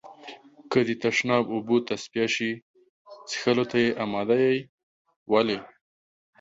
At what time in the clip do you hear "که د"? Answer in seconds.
0.71-0.89